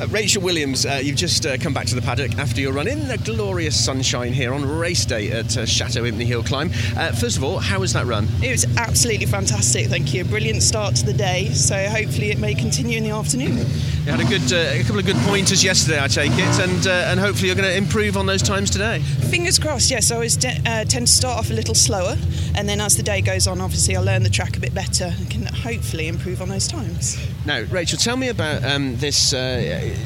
[0.00, 2.88] Uh, Rachel Williams, uh, you've just uh, come back to the paddock after your run
[2.88, 6.70] in the glorious sunshine here on race day at uh, Chateau Impney Hill Climb.
[6.96, 8.26] Uh, first of all, how was that run?
[8.42, 10.24] It was absolutely fantastic, thank you.
[10.24, 13.58] Brilliant start to the day, so hopefully it may continue in the afternoon.
[13.58, 16.86] You had a good, uh, a couple of good pointers yesterday, I take it, and
[16.86, 19.00] uh, and hopefully you're going to improve on those times today.
[19.00, 20.10] Fingers crossed, yes.
[20.10, 22.16] I always de- tend to start off a little slower,
[22.54, 25.12] and then as the day goes on, obviously I'll learn the track a bit better
[25.14, 27.18] and can hopefully improve on those times.
[27.46, 29.96] Now, Rachel, tell me about um, this uh,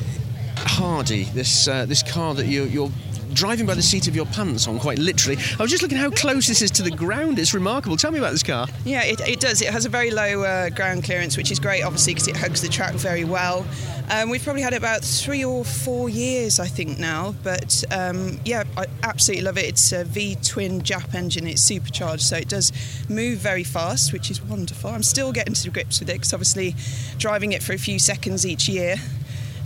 [0.56, 2.90] Hardy, this uh, this car that you, you're
[3.34, 5.36] driving by the seat of your pants on, quite literally.
[5.58, 7.38] I was just looking how close this is to the ground.
[7.38, 7.96] It's remarkable.
[7.96, 8.66] Tell me about this car.
[8.84, 9.60] Yeah, it, it does.
[9.62, 12.62] It has a very low uh, ground clearance, which is great, obviously, because it hugs
[12.62, 13.66] the track very well.
[14.10, 17.34] Um, we've probably had it about three or four years, I think, now.
[17.42, 19.64] But um, yeah, I absolutely love it.
[19.64, 21.46] It's a V twin JAP engine.
[21.46, 22.72] It's supercharged, so it does
[23.08, 24.90] move very fast, which is wonderful.
[24.90, 26.74] I'm still getting to grips with it because obviously
[27.18, 28.96] driving it for a few seconds each year.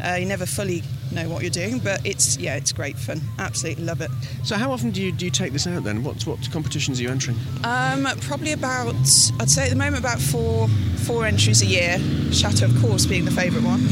[0.04, 3.20] Uh, you never fully know what you're doing, but it's yeah, it's great fun.
[3.38, 4.10] Absolutely love it.
[4.44, 6.02] So, how often do you do you take this out then?
[6.02, 7.36] What what competitions are you entering?
[7.64, 8.94] Um, probably about
[9.40, 10.68] I'd say at the moment about four
[11.06, 11.98] four entries a year.
[12.32, 13.82] Chateau, of course, being the favourite one,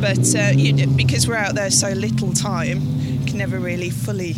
[0.00, 4.34] but uh, you, because we're out there so little time, you can never really fully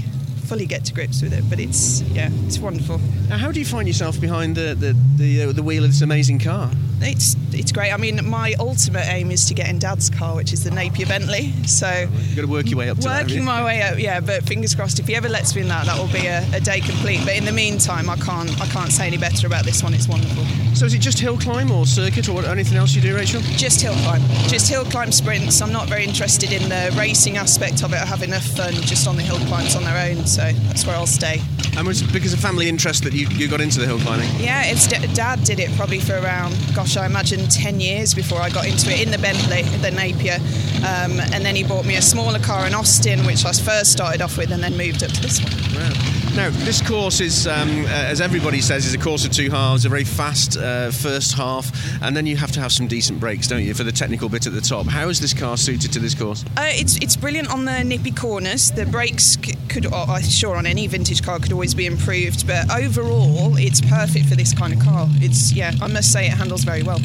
[0.48, 1.44] fully get to grips with it.
[1.48, 2.98] But it's yeah, it's wonderful.
[3.28, 6.00] Now, how do you find yourself behind the the, the, uh, the wheel of this
[6.02, 6.70] amazing car?
[7.00, 7.92] It's it's great.
[7.92, 11.06] I mean, my ultimate aim is to get in Dad's car, which is the Napier
[11.06, 11.52] Bentley.
[11.64, 13.28] So You've got to work your way up to that.
[13.28, 14.18] working my way up, yeah.
[14.18, 16.58] But fingers crossed, if he ever lets me in that, that will be a, a
[16.58, 17.20] day complete.
[17.24, 19.94] But in the meantime, I can't I can't say any better about this one.
[19.94, 20.44] It's wonderful.
[20.74, 23.40] So, is it just hill climb or circuit or what, anything else you do, Rachel?
[23.42, 25.62] Just hill climb, just hill climb sprints.
[25.62, 28.00] I'm not very interested in the racing aspect of it.
[28.02, 30.26] I have enough fun just on the hill climbs on their own.
[30.26, 31.40] So that's where I'll stay.
[31.78, 34.28] And was it because of family interest that you, you got into the hill climbing?
[34.40, 38.50] Yeah, it's Dad did it probably for around, gosh, I imagine 10 years before I
[38.50, 40.38] got into it in the Bentley, the Napier.
[40.78, 44.22] Um, and then he bought me a smaller car in Austin, which I first started
[44.22, 45.52] off with, and then moved up to this one.
[45.80, 46.18] Wow.
[46.38, 49.84] Now, this course is, um, uh, as everybody says, is a course of two halves,
[49.84, 53.48] a very fast uh, first half, and then you have to have some decent brakes,
[53.48, 54.86] don't you, for the technical bit at the top.
[54.86, 56.44] How is this car suited to this course?
[56.56, 58.70] Uh, it's it's brilliant on the nippy corners.
[58.70, 62.46] The brakes c- could, uh, I'm sure, on any vintage car could always be improved,
[62.46, 65.06] but overall, it's perfect for this kind of car.
[65.16, 67.00] It's yeah, I must say, it handles very well.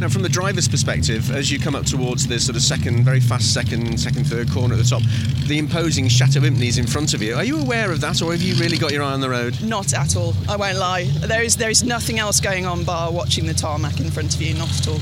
[0.00, 3.20] Now, from the driver's perspective, as you come up towards this sort of second, very
[3.20, 5.02] fast second, second, third corner at the top,
[5.46, 7.36] the imposing Chateau Impney is in front of you.
[7.36, 9.62] Are you aware of that, or have you really got your eye on the road?
[9.62, 10.34] Not at all.
[10.48, 11.04] I won't lie.
[11.04, 14.42] There is there is nothing else going on bar watching the tarmac in front of
[14.42, 14.54] you.
[14.54, 14.98] Not at all.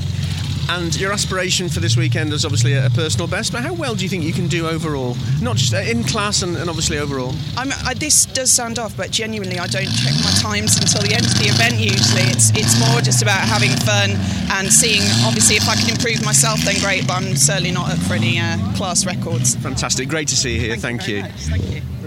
[0.71, 4.03] And your aspiration for this weekend is obviously a personal best, but how well do
[4.03, 5.17] you think you can do overall?
[5.41, 7.33] Not just uh, in class and, and obviously overall.
[7.57, 11.13] I'm, I, this does sound off, but genuinely, I don't check my times until the
[11.13, 11.75] end of the event.
[11.75, 14.11] Usually, it's it's more just about having fun
[14.57, 15.01] and seeing.
[15.25, 17.05] Obviously, if I can improve myself, then great.
[17.05, 19.55] But I'm certainly not up for any uh, class records.
[19.55, 20.07] Fantastic.
[20.07, 20.77] Great to see you here.
[20.77, 21.23] Thank, very you.
[21.27, 22.00] Thank you.